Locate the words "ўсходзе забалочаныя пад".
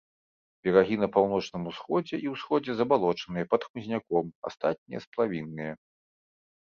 2.33-3.61